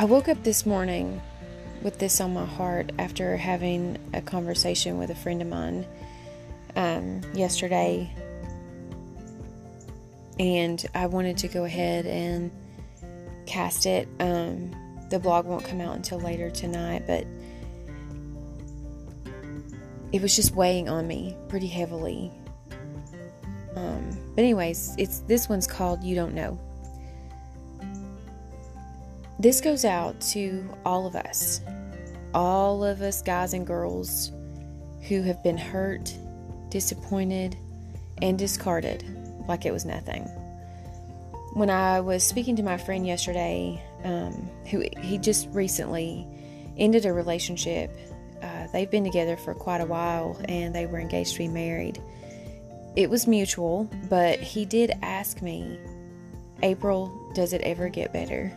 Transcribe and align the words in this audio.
I 0.00 0.04
woke 0.04 0.30
up 0.30 0.42
this 0.44 0.64
morning 0.64 1.20
with 1.82 1.98
this 1.98 2.22
on 2.22 2.32
my 2.32 2.46
heart 2.46 2.90
after 2.98 3.36
having 3.36 3.98
a 4.14 4.22
conversation 4.22 4.96
with 4.96 5.10
a 5.10 5.14
friend 5.14 5.42
of 5.42 5.48
mine 5.48 5.86
um, 6.74 7.20
yesterday. 7.34 8.10
And 10.38 10.82
I 10.94 11.04
wanted 11.04 11.36
to 11.36 11.48
go 11.48 11.64
ahead 11.66 12.06
and 12.06 12.50
cast 13.44 13.84
it. 13.84 14.08
Um, 14.20 14.74
the 15.10 15.18
blog 15.18 15.44
won't 15.44 15.66
come 15.66 15.82
out 15.82 15.96
until 15.96 16.18
later 16.18 16.48
tonight, 16.48 17.02
but 17.06 17.26
it 20.12 20.22
was 20.22 20.34
just 20.34 20.54
weighing 20.54 20.88
on 20.88 21.06
me 21.06 21.36
pretty 21.48 21.68
heavily. 21.68 22.32
Um, 23.76 24.18
but 24.34 24.40
anyways, 24.40 24.94
it's 24.96 25.18
this 25.20 25.46
one's 25.46 25.66
called 25.66 26.02
"You 26.02 26.14
Don't 26.14 26.32
Know." 26.32 26.58
This 29.40 29.62
goes 29.62 29.86
out 29.86 30.20
to 30.32 30.68
all 30.84 31.06
of 31.06 31.16
us, 31.16 31.62
all 32.34 32.84
of 32.84 33.00
us 33.00 33.22
guys 33.22 33.54
and 33.54 33.66
girls 33.66 34.32
who 35.08 35.22
have 35.22 35.42
been 35.42 35.56
hurt, 35.56 36.14
disappointed, 36.68 37.56
and 38.20 38.38
discarded 38.38 39.02
like 39.48 39.64
it 39.64 39.72
was 39.72 39.86
nothing. 39.86 40.24
When 41.54 41.70
I 41.70 42.00
was 42.00 42.22
speaking 42.22 42.54
to 42.56 42.62
my 42.62 42.76
friend 42.76 43.06
yesterday, 43.06 43.82
um, 44.04 44.50
who 44.70 44.84
he 45.00 45.16
just 45.16 45.48
recently 45.52 46.26
ended 46.76 47.06
a 47.06 47.12
relationship. 47.14 47.96
Uh, 48.42 48.66
they've 48.74 48.90
been 48.90 49.04
together 49.04 49.38
for 49.38 49.54
quite 49.54 49.80
a 49.80 49.86
while 49.86 50.38
and 50.50 50.74
they 50.74 50.84
were 50.84 51.00
engaged 51.00 51.32
to 51.32 51.38
be 51.38 51.48
married. 51.48 51.98
It 52.94 53.08
was 53.08 53.26
mutual, 53.26 53.88
but 54.10 54.38
he 54.38 54.66
did 54.66 54.92
ask 55.00 55.40
me, 55.40 55.78
April, 56.62 57.30
does 57.34 57.54
it 57.54 57.62
ever 57.62 57.88
get 57.88 58.12
better? 58.12 58.54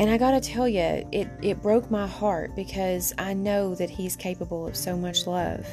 And 0.00 0.08
I 0.08 0.16
gotta 0.16 0.40
tell 0.40 0.68
you, 0.68 1.06
it, 1.10 1.28
it 1.42 1.60
broke 1.60 1.90
my 1.90 2.06
heart 2.06 2.54
because 2.54 3.12
I 3.18 3.34
know 3.34 3.74
that 3.74 3.90
he's 3.90 4.14
capable 4.14 4.68
of 4.68 4.76
so 4.76 4.96
much 4.96 5.26
love. 5.26 5.66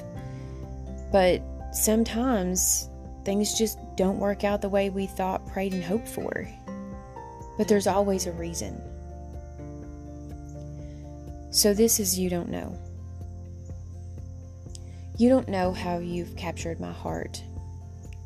But 1.11 1.43
sometimes 1.71 2.89
things 3.23 3.57
just 3.57 3.77
don't 3.95 4.19
work 4.19 4.43
out 4.43 4.61
the 4.61 4.69
way 4.69 4.89
we 4.89 5.05
thought, 5.05 5.45
prayed, 5.47 5.73
and 5.73 5.83
hoped 5.83 6.07
for. 6.07 6.47
But 7.57 7.67
there's 7.67 7.87
always 7.87 8.25
a 8.25 8.31
reason. 8.31 8.81
So, 11.51 11.73
this 11.73 11.99
is 11.99 12.19
You 12.19 12.29
Don't 12.29 12.49
Know. 12.49 12.77
You 15.17 15.29
don't 15.29 15.47
know 15.47 15.71
how 15.71 15.99
you've 15.99 16.35
captured 16.35 16.81
my 16.81 16.91
heart, 16.91 17.41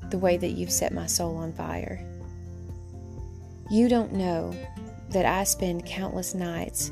the 0.10 0.18
way 0.18 0.38
that 0.38 0.52
you've 0.52 0.72
set 0.72 0.94
my 0.94 1.06
soul 1.06 1.38
on 1.38 1.54
fire. 1.54 2.04
You 3.70 3.88
don't 3.88 4.14
know 4.14 4.56
that 5.10 5.26
I 5.26 5.44
spend 5.44 5.86
countless 5.86 6.34
nights 6.34 6.92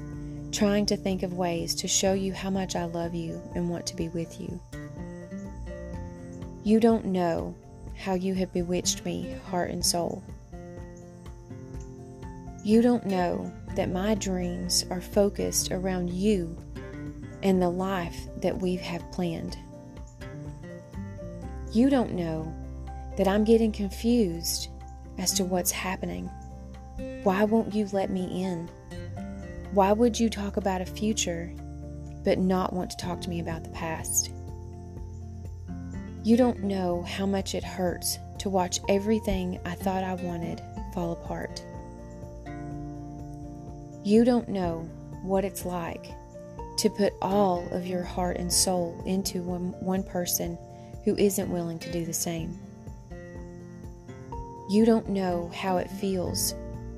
trying 0.52 0.86
to 0.88 0.98
think 0.98 1.24
of 1.24 1.34
ways 1.34 1.76
to 1.76 1.88
show 1.88 2.14
you 2.14 2.34
how 2.34 2.50
much 2.50 2.76
I 2.76 2.86
love 2.86 3.14
you 3.14 3.42
and 3.56 3.70
want 3.70 3.86
to 3.88 3.96
be 3.96 4.10
with 4.10 4.40
you. 4.40 4.60
You 6.64 6.80
don't 6.80 7.06
know 7.06 7.56
how 7.96 8.14
you 8.14 8.34
have 8.36 8.54
bewitched 8.54 9.06
me, 9.06 9.36
heart 9.50 9.72
and 9.72 9.86
soul. 9.86 10.24
You 12.64 12.82
don't 12.82 13.06
know 13.06 13.52
that 13.76 13.92
my 13.92 14.16
dreams 14.16 14.86
are 14.90 15.02
focused 15.02 15.72
around 15.72 16.10
you 16.10 16.58
and 17.44 17.62
the 17.62 17.70
life 17.70 18.18
that 18.42 18.58
we 18.58 18.76
have 18.78 19.10
planned. 19.12 19.58
You 21.72 21.90
don't 21.90 22.14
know 22.14 22.54
that 23.18 23.28
I'm 23.28 23.44
getting 23.44 23.72
confused 23.72 24.70
as 25.18 25.34
to 25.34 25.46
what's 25.46 25.72
happening. 25.72 26.30
Why 27.24 27.44
won't 27.44 27.76
you 27.76 27.88
let 27.92 28.10
me 28.10 28.44
in? 28.44 28.70
Why 29.72 29.92
would 29.92 30.20
you 30.20 30.30
talk 30.30 30.58
about 30.58 30.82
a 30.82 30.86
future 30.86 31.54
but 32.24 32.40
not 32.40 32.74
want 32.74 32.90
to 32.92 32.98
talk 32.98 33.22
to 33.22 33.30
me 33.30 33.40
about 33.40 33.64
the 33.64 33.70
past? 33.70 34.32
You 36.24 36.38
don't 36.38 36.64
know 36.64 37.04
how 37.04 37.26
much 37.26 37.54
it 37.54 37.64
hurts 37.64 38.18
to 38.40 38.50
watch 38.50 38.80
everything 38.90 39.60
I 39.66 39.76
thought 39.76 40.04
I 40.04 40.16
wanted 40.16 40.62
fall 40.94 41.12
apart. 41.14 41.64
You 44.04 44.24
don't 44.24 44.50
know 44.50 44.90
what 45.22 45.46
it's 45.46 45.66
like 45.66 46.08
to 46.78 46.90
put 46.90 47.14
all 47.22 47.68
of 47.72 47.86
your 47.86 48.04
heart 48.04 48.38
and 48.38 48.52
soul 48.52 49.02
into 49.06 49.42
one, 49.42 49.74
one 49.80 50.04
person 50.04 50.58
who 51.04 51.16
isn't 51.18 51.50
willing 51.50 51.80
to 51.80 51.92
do 51.92 52.06
the 52.06 52.14
same. 52.14 52.58
You 54.70 54.86
don't 54.86 55.10
know 55.10 55.52
how 55.54 55.78
it 55.78 55.90
feels 55.90 56.54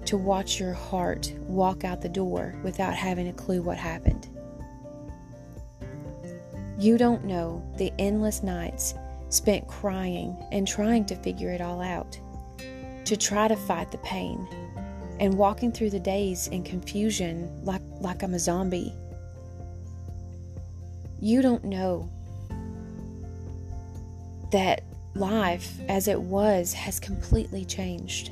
to 0.09 0.17
watch 0.17 0.59
your 0.59 0.73
heart 0.73 1.31
walk 1.41 1.83
out 1.83 2.01
the 2.01 2.09
door 2.09 2.55
without 2.63 2.95
having 2.95 3.27
a 3.27 3.33
clue 3.33 3.61
what 3.61 3.77
happened. 3.77 4.27
You 6.79 6.97
don't 6.97 7.25
know 7.25 7.63
the 7.77 7.93
endless 7.99 8.41
nights 8.41 8.95
spent 9.29 9.67
crying 9.67 10.35
and 10.51 10.67
trying 10.67 11.05
to 11.05 11.15
figure 11.15 11.51
it 11.51 11.61
all 11.61 11.79
out, 11.79 12.19
to 13.05 13.15
try 13.15 13.47
to 13.47 13.55
fight 13.55 13.91
the 13.91 13.99
pain, 13.99 14.47
and 15.19 15.35
walking 15.35 15.71
through 15.71 15.91
the 15.91 15.99
days 15.99 16.47
in 16.47 16.63
confusion 16.63 17.47
like, 17.63 17.83
like 18.01 18.23
I'm 18.23 18.33
a 18.33 18.39
zombie. 18.39 18.91
You 21.19 21.43
don't 21.43 21.65
know 21.65 22.09
that 24.51 24.81
life 25.13 25.71
as 25.87 26.07
it 26.07 26.19
was 26.19 26.73
has 26.73 26.99
completely 26.99 27.63
changed. 27.63 28.31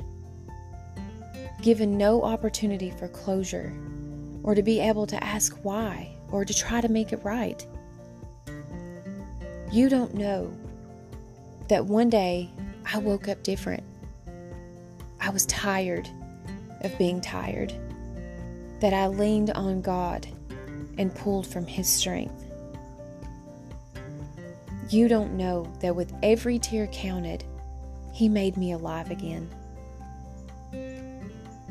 Given 1.62 1.98
no 1.98 2.22
opportunity 2.22 2.90
for 2.90 3.08
closure, 3.08 3.72
or 4.42 4.54
to 4.54 4.62
be 4.62 4.80
able 4.80 5.06
to 5.06 5.22
ask 5.22 5.58
why, 5.62 6.16
or 6.30 6.44
to 6.44 6.54
try 6.54 6.80
to 6.80 6.88
make 6.88 7.12
it 7.12 7.24
right. 7.24 7.66
You 9.72 9.88
don't 9.88 10.14
know 10.14 10.52
that 11.68 11.84
one 11.84 12.08
day 12.08 12.50
I 12.90 12.98
woke 12.98 13.28
up 13.28 13.42
different. 13.42 13.82
I 15.20 15.30
was 15.30 15.46
tired 15.46 16.08
of 16.82 16.96
being 16.96 17.20
tired, 17.20 17.74
that 18.80 18.94
I 18.94 19.08
leaned 19.08 19.50
on 19.50 19.82
God 19.82 20.26
and 20.96 21.14
pulled 21.14 21.46
from 21.46 21.66
His 21.66 21.88
strength. 21.88 22.44
You 24.88 25.08
don't 25.08 25.36
know 25.36 25.70
that 25.80 25.94
with 25.94 26.14
every 26.22 26.58
tear 26.58 26.86
counted, 26.86 27.44
He 28.14 28.28
made 28.28 28.56
me 28.56 28.72
alive 28.72 29.10
again. 29.10 29.50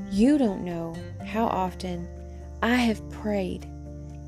You 0.09 0.37
don't 0.37 0.63
know 0.63 0.95
how 1.25 1.47
often 1.47 2.07
I 2.63 2.75
have 2.75 3.09
prayed 3.11 3.67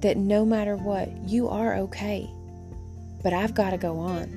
that 0.02 0.18
no 0.18 0.46
matter 0.46 0.76
what, 0.76 1.10
you 1.28 1.48
are 1.48 1.76
okay, 1.76 2.30
but 3.24 3.34
I've 3.34 3.54
got 3.54 3.72
to 3.72 3.78
go 3.78 3.98
on. 3.98 4.28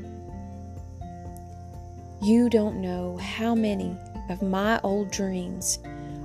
You 2.23 2.49
don't 2.49 2.81
know 2.81 3.17
how 3.17 3.55
many 3.55 3.97
of 4.31 4.43
my 4.43 4.81
old 4.85 5.11
dreams 5.11 5.81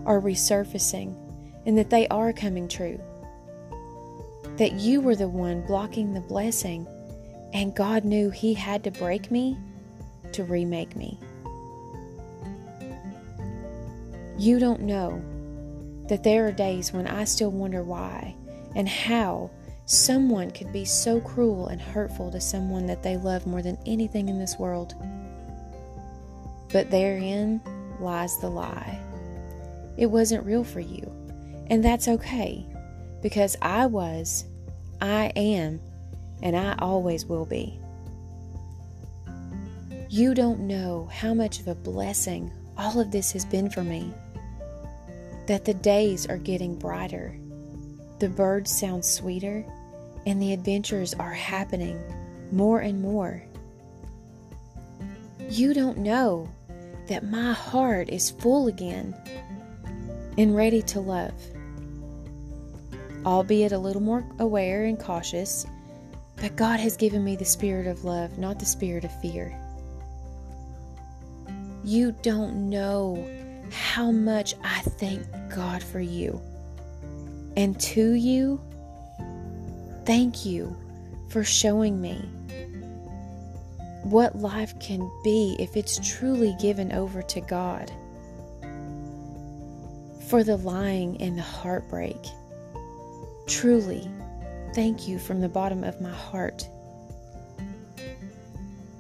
are 0.06 0.22
resurfacing 0.22 1.16
and 1.66 1.78
that 1.78 1.90
they 1.90 2.08
are 2.10 2.32
coming 2.32 2.68
true. 2.68 3.00
That 4.58 4.74
you 4.74 5.02
were 5.02 5.16
the 5.16 5.28
one 5.28 5.62
blocking 5.62 6.14
the 6.14 6.22
blessing, 6.22 6.88
and 7.54 7.76
God 7.76 8.06
knew 8.06 8.30
He 8.30 8.54
had 8.54 8.84
to 8.84 8.92
break 8.92 9.32
me 9.32 9.58
to 10.34 10.44
remake 10.44 10.96
me. 10.96 11.20
You 14.38 14.60
don't 14.60 14.82
know 14.82 15.22
that 16.10 16.24
there 16.24 16.48
are 16.48 16.52
days 16.52 16.94
when 16.94 17.08
I 17.08 17.24
still 17.24 17.52
wonder 17.52 17.84
why 17.84 18.36
and 18.76 18.88
how 18.88 19.50
someone 19.86 20.52
could 20.52 20.72
be 20.72 20.86
so 20.86 21.20
cruel 21.20 21.68
and 21.68 21.82
hurtful 21.82 22.32
to 22.32 22.40
someone 22.40 22.86
that 22.88 23.02
they 23.02 23.18
love 23.18 23.48
more 23.48 23.62
than 23.62 23.78
anything 23.86 24.30
in 24.30 24.38
this 24.38 24.60
world. 24.60 24.94
But 26.72 26.92
therein 26.92 27.62
lies 28.00 28.38
the 28.40 28.50
lie. 28.50 29.00
It 29.98 30.08
wasn't 30.08 30.46
real 30.46 30.64
for 30.64 30.82
you. 30.82 31.12
And 31.68 31.84
that's 31.84 32.08
okay 32.08 32.66
because 33.22 33.58
I 33.62 33.88
was, 33.88 34.46
I 35.02 35.32
am, 35.36 35.82
and 36.44 36.56
I 36.56 36.76
always 36.80 37.26
will 37.26 37.46
be. 37.46 37.80
You 40.10 40.34
don't 40.34 40.62
know 40.62 41.10
how 41.12 41.34
much 41.34 41.60
of 41.60 41.68
a 41.68 41.76
blessing 41.76 42.52
all 42.78 43.00
of 43.00 43.12
this 43.12 43.32
has 43.32 43.44
been 43.44 43.70
for 43.70 43.84
me. 43.84 44.14
That 45.48 45.66
the 45.66 45.74
days 45.74 46.28
are 46.28 46.38
getting 46.38 46.76
brighter, 46.76 47.38
the 48.20 48.30
birds 48.30 48.72
sound 48.72 49.04
sweeter, 49.04 49.66
and 50.26 50.42
the 50.42 50.54
adventures 50.54 51.14
are 51.14 51.34
happening 51.34 52.02
more 52.52 52.80
and 52.80 53.02
more. 53.02 53.44
You 55.50 55.74
don't 55.74 56.00
know 56.00 56.50
that 57.08 57.24
my 57.24 57.54
heart 57.54 58.10
is 58.10 58.30
full 58.30 58.68
again 58.68 59.16
and 60.38 60.54
ready 60.56 60.82
to 60.82 61.00
love, 61.00 61.34
albeit 63.26 63.72
a 63.72 63.78
little 63.78 64.02
more 64.02 64.26
aware 64.40 64.84
and 64.84 65.00
cautious. 65.00 65.66
But 66.36 66.58
God 66.58 66.80
has 66.82 66.98
given 66.98 67.24
me 67.24 67.38
the 67.38 67.46
spirit 67.46 67.88
of 67.88 68.04
love, 68.04 68.38
not 68.38 68.60
the 68.60 68.66
spirit 68.66 69.06
of 69.06 69.22
fear. 69.22 69.58
You 71.84 72.12
don't 72.22 72.70
know 72.70 73.16
how 73.72 74.12
much 74.12 74.56
I 74.64 74.80
thank 74.82 75.26
God 75.54 75.84
for 75.84 76.00
you. 76.00 76.42
And 77.56 77.80
to 77.82 78.14
you, 78.14 78.62
thank 80.06 80.46
you 80.46 80.76
for 81.30 81.44
showing 81.44 82.00
me 82.00 82.18
what 84.04 84.38
life 84.38 84.78
can 84.80 85.10
be 85.24 85.56
if 85.60 85.76
it's 85.76 86.00
truly 86.08 86.56
given 86.62 86.92
over 86.94 87.22
to 87.22 87.42
God. 87.42 87.92
For 90.30 90.44
the 90.44 90.58
lying 90.58 91.22
and 91.22 91.38
the 91.38 91.42
heartbreak. 91.42 92.18
Truly, 93.48 94.10
thank 94.74 95.08
you 95.08 95.20
from 95.20 95.42
the 95.42 95.50
bottom 95.50 95.84
of 95.84 96.02
my 96.02 96.12
heart. 96.12 96.68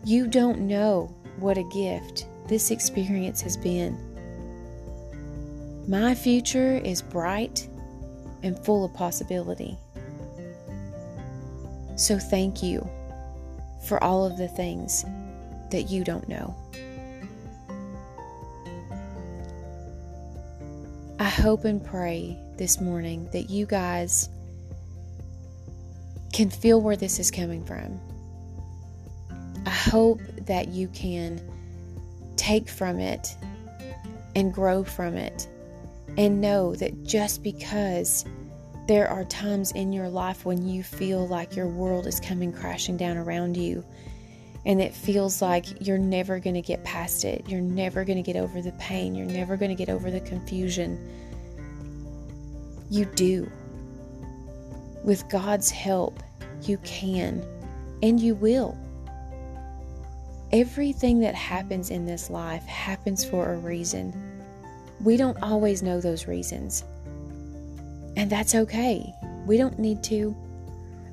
You 0.03 0.27
don't 0.27 0.61
know 0.61 1.13
what 1.37 1.57
a 1.57 1.63
gift 1.63 2.27
this 2.47 2.71
experience 2.71 3.41
has 3.41 3.57
been. 3.57 4.06
My 5.87 6.15
future 6.15 6.75
is 6.75 7.01
bright 7.01 7.69
and 8.43 8.59
full 8.59 8.83
of 8.83 8.93
possibility. 8.93 9.77
So 11.95 12.19
thank 12.19 12.61
you 12.61 12.85
for 13.85 14.03
all 14.03 14.25
of 14.25 14.37
the 14.37 14.49
things 14.49 15.05
that 15.71 15.83
you 15.83 16.03
don't 16.03 16.27
know. 16.27 16.53
I 21.19 21.29
hope 21.29 21.63
and 21.63 21.83
pray 21.83 22.37
this 22.57 22.81
morning 22.81 23.29
that 23.31 23.49
you 23.49 23.65
guys 23.65 24.27
can 26.33 26.49
feel 26.49 26.81
where 26.81 26.97
this 26.97 27.17
is 27.17 27.31
coming 27.31 27.63
from. 27.63 27.97
I 29.65 29.69
hope 29.69 30.19
that 30.47 30.67
you 30.67 30.89
can 30.89 31.41
take 32.35 32.67
from 32.67 32.99
it 32.99 33.35
and 34.35 34.53
grow 34.53 34.83
from 34.83 35.15
it 35.15 35.47
and 36.17 36.41
know 36.41 36.75
that 36.75 37.03
just 37.03 37.43
because 37.43 38.25
there 38.87 39.07
are 39.07 39.23
times 39.25 39.71
in 39.73 39.93
your 39.93 40.09
life 40.09 40.45
when 40.45 40.67
you 40.67 40.81
feel 40.81 41.27
like 41.27 41.55
your 41.55 41.67
world 41.67 42.07
is 42.07 42.19
coming 42.19 42.51
crashing 42.51 42.97
down 42.97 43.17
around 43.17 43.55
you 43.55 43.85
and 44.65 44.81
it 44.81 44.93
feels 44.93 45.41
like 45.41 45.65
you're 45.85 45.97
never 45.97 46.39
going 46.39 46.55
to 46.55 46.61
get 46.61 46.83
past 46.83 47.23
it. 47.23 47.45
You're 47.47 47.61
never 47.61 48.03
going 48.03 48.21
to 48.21 48.33
get 48.33 48.35
over 48.35 48.61
the 48.61 48.73
pain. 48.73 49.15
You're 49.15 49.25
never 49.25 49.55
going 49.55 49.69
to 49.69 49.75
get 49.75 49.87
over 49.87 50.11
the 50.11 50.19
confusion. 50.19 50.99
You 52.89 53.05
do. 53.05 53.49
With 55.05 55.29
God's 55.29 55.69
help, 55.71 56.21
you 56.63 56.77
can 56.79 57.45
and 58.03 58.19
you 58.19 58.35
will. 58.35 58.77
Everything 60.51 61.19
that 61.21 61.35
happens 61.35 61.89
in 61.89 62.05
this 62.05 62.29
life 62.29 62.63
happens 62.65 63.23
for 63.23 63.53
a 63.53 63.57
reason. 63.57 64.26
We 65.01 65.17
don't 65.17 65.41
always 65.41 65.83
know 65.83 66.01
those 66.01 66.27
reasons. 66.27 66.83
And 68.15 68.29
that's 68.29 68.55
okay. 68.55 69.13
We 69.45 69.57
don't 69.57 69.77
need 69.77 70.03
to. 70.05 70.35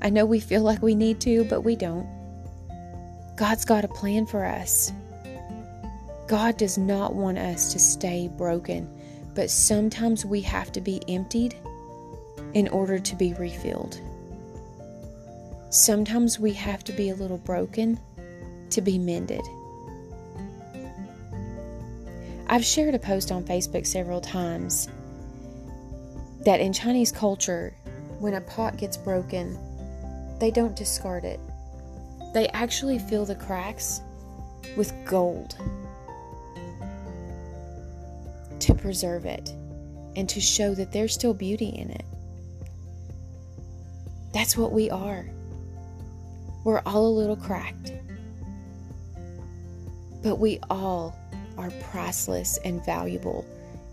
I 0.03 0.11
know 0.11 0.25
we 0.25 0.41
feel 0.41 0.63
like 0.63 0.83
we 0.83 0.95
need 0.95 1.21
to, 1.23 1.45
but 1.45 1.63
we 1.63 1.77
don't. 1.77 2.07
God's 3.37 3.65
got 3.65 3.85
a 3.85 3.89
plan 3.89 4.27
for 4.27 4.45
us. 4.45 4.93
God 6.27 6.57
does 6.57 6.79
not 6.79 7.15
want 7.15 7.39
us 7.39 7.73
to 7.73 7.79
stay 7.79 8.29
broken, 8.29 8.89
but 9.35 9.51
sometimes 9.51 10.25
we 10.25 10.41
have 10.43 10.73
to 10.73 10.81
be 10.81 11.03
emptied 11.09 11.55
in 12.55 12.69
order 12.69 12.99
to 12.99 13.17
be 13.17 13.35
refilled. 13.35 14.01
Sometimes 15.71 16.39
we 16.39 16.53
have 16.53 16.85
to 16.85 16.93
be 16.93 17.11
a 17.11 17.15
little 17.15 17.39
broken 17.39 17.99
to 18.71 18.81
be 18.81 18.99
mended. 18.99 19.43
I've 22.55 22.65
shared 22.65 22.95
a 22.95 23.01
post 23.01 23.33
on 23.33 23.43
Facebook 23.43 23.85
several 23.85 24.21
times 24.21 24.89
that 26.45 26.61
in 26.61 26.73
Chinese 26.73 27.11
culture, 27.11 27.75
when 28.21 28.35
a 28.35 28.41
pot 28.43 28.77
gets 28.77 28.97
broken, 28.97 29.59
they 30.39 30.53
don't 30.53 30.77
discard 30.77 31.25
it. 31.25 31.41
They 32.33 32.47
actually 32.51 33.01
fill 33.01 33.25
the 33.25 33.35
cracks 33.35 34.03
with 34.77 34.93
gold 35.05 35.57
to 38.61 38.73
preserve 38.73 39.27
it 39.27 39.53
and 40.15 40.29
to 40.29 40.41
show 40.41 40.77
that 40.77 40.93
there's 40.93 41.13
still 41.13 41.35
beauty 41.35 41.71
in 41.71 41.91
it. 41.91 42.05
That's 44.33 44.57
what 44.57 44.71
we 44.71 44.91
are. 44.91 45.29
We're 46.63 46.83
all 46.87 47.09
a 47.09 47.19
little 47.19 47.35
cracked, 47.35 47.91
but 50.23 50.37
we 50.37 50.61
all 50.71 51.19
are 51.57 51.71
priceless 51.91 52.59
and 52.65 52.85
valuable 52.85 53.45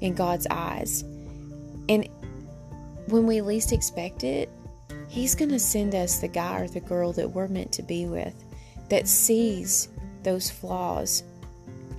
in 0.01 0.13
God's 0.13 0.47
eyes. 0.49 1.03
And 1.89 2.07
when 3.07 3.27
we 3.27 3.41
least 3.41 3.71
expect 3.71 4.23
it, 4.23 4.49
He's 5.07 5.35
going 5.35 5.49
to 5.49 5.59
send 5.59 5.93
us 5.93 6.19
the 6.19 6.29
guy 6.29 6.61
or 6.61 6.67
the 6.67 6.79
girl 6.79 7.11
that 7.13 7.29
we're 7.29 7.49
meant 7.49 7.73
to 7.73 7.83
be 7.83 8.05
with 8.05 8.33
that 8.87 9.07
sees 9.07 9.89
those 10.23 10.49
flaws 10.49 11.23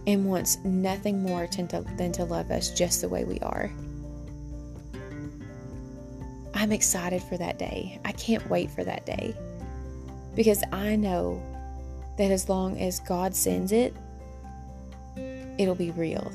and 0.06 0.24
wants 0.24 0.58
nothing 0.64 1.22
more 1.22 1.46
to, 1.46 1.84
than 1.96 2.12
to 2.12 2.24
love 2.24 2.50
us 2.50 2.70
just 2.70 3.02
the 3.02 3.08
way 3.08 3.24
we 3.24 3.38
are. 3.40 3.70
I'm 6.54 6.72
excited 6.72 7.22
for 7.22 7.36
that 7.36 7.58
day. 7.58 8.00
I 8.04 8.12
can't 8.12 8.48
wait 8.48 8.70
for 8.70 8.84
that 8.84 9.04
day 9.04 9.34
because 10.34 10.62
I 10.72 10.96
know 10.96 11.42
that 12.18 12.30
as 12.30 12.48
long 12.48 12.78
as 12.78 13.00
God 13.00 13.34
sends 13.34 13.72
it, 13.72 13.94
it'll 15.58 15.74
be 15.74 15.90
real 15.92 16.32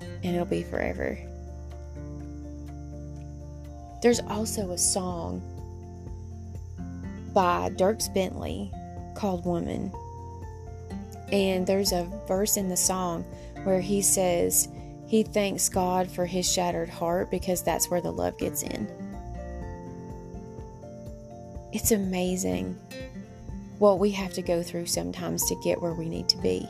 and 0.00 0.34
it'll 0.34 0.44
be 0.44 0.62
forever. 0.62 1.18
There's 4.02 4.20
also 4.20 4.72
a 4.72 4.78
song 4.78 5.42
by 7.32 7.70
Dierks 7.70 8.12
Bentley 8.12 8.70
called 9.14 9.44
Woman. 9.44 9.92
And 11.32 11.66
there's 11.66 11.92
a 11.92 12.04
verse 12.28 12.56
in 12.56 12.68
the 12.68 12.76
song 12.76 13.22
where 13.64 13.80
he 13.80 14.02
says 14.02 14.68
he 15.06 15.22
thanks 15.22 15.68
God 15.68 16.10
for 16.10 16.26
his 16.26 16.50
shattered 16.50 16.88
heart 16.88 17.30
because 17.30 17.62
that's 17.62 17.90
where 17.90 18.00
the 18.00 18.12
love 18.12 18.38
gets 18.38 18.62
in. 18.62 18.88
It's 21.72 21.90
amazing 21.90 22.78
what 23.78 23.98
we 23.98 24.10
have 24.12 24.32
to 24.34 24.42
go 24.42 24.62
through 24.62 24.86
sometimes 24.86 25.44
to 25.48 25.56
get 25.64 25.80
where 25.80 25.94
we 25.94 26.08
need 26.08 26.28
to 26.28 26.36
be. 26.38 26.68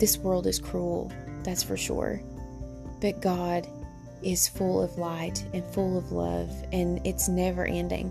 This 0.00 0.16
world 0.16 0.46
is 0.46 0.58
cruel, 0.58 1.12
that's 1.44 1.62
for 1.62 1.76
sure. 1.76 2.22
But 3.02 3.20
God 3.20 3.68
is 4.22 4.48
full 4.48 4.82
of 4.82 4.96
light 4.96 5.44
and 5.52 5.62
full 5.62 5.98
of 5.98 6.10
love, 6.10 6.50
and 6.72 7.06
it's 7.06 7.28
never 7.28 7.66
ending. 7.66 8.10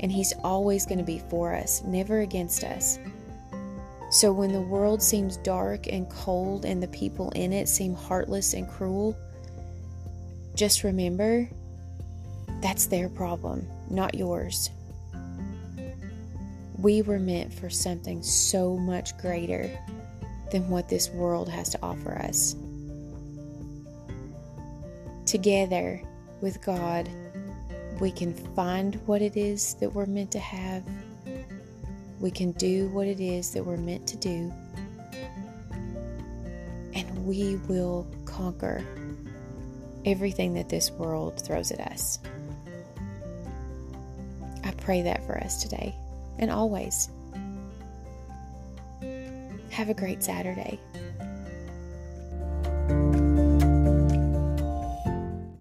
And 0.00 0.12
He's 0.12 0.34
always 0.44 0.84
going 0.84 0.98
to 0.98 1.04
be 1.04 1.22
for 1.30 1.54
us, 1.54 1.82
never 1.82 2.20
against 2.20 2.62
us. 2.62 2.98
So 4.10 4.34
when 4.34 4.52
the 4.52 4.60
world 4.60 5.02
seems 5.02 5.38
dark 5.38 5.86
and 5.86 6.10
cold 6.10 6.66
and 6.66 6.82
the 6.82 6.88
people 6.88 7.30
in 7.30 7.54
it 7.54 7.70
seem 7.70 7.94
heartless 7.94 8.52
and 8.52 8.68
cruel, 8.68 9.16
just 10.54 10.84
remember 10.84 11.48
that's 12.60 12.84
their 12.84 13.08
problem, 13.08 13.66
not 13.88 14.14
yours. 14.14 14.68
We 16.76 17.00
were 17.00 17.18
meant 17.18 17.54
for 17.54 17.70
something 17.70 18.22
so 18.22 18.76
much 18.76 19.16
greater 19.16 19.70
than 20.50 20.68
what 20.68 20.88
this 20.88 21.10
world 21.10 21.48
has 21.48 21.70
to 21.70 21.78
offer 21.82 22.12
us 22.18 22.56
together 25.34 26.00
with 26.40 26.62
God, 26.62 27.08
we 28.00 28.12
can 28.12 28.34
find 28.54 28.94
what 29.06 29.22
it 29.22 29.36
is 29.36 29.74
that 29.80 29.92
we're 29.92 30.06
meant 30.06 30.30
to 30.30 30.38
have. 30.38 30.84
We 32.20 32.30
can 32.30 32.52
do 32.52 32.86
what 32.90 33.08
it 33.08 33.18
is 33.18 33.52
that 33.52 33.64
we're 33.64 33.76
meant 33.76 34.06
to 34.06 34.16
do. 34.16 34.52
And 36.94 37.26
we 37.26 37.56
will 37.68 38.06
conquer 38.26 38.84
everything 40.04 40.54
that 40.54 40.68
this 40.68 40.92
world 40.92 41.44
throws 41.44 41.72
at 41.72 41.80
us. 41.80 42.20
I 44.62 44.70
pray 44.72 45.02
that 45.02 45.26
for 45.26 45.36
us 45.38 45.62
today 45.62 45.94
and 46.38 46.50
always. 46.50 47.08
Have 49.74 49.88
a 49.88 49.94
great 49.94 50.22
Saturday. 50.22 50.78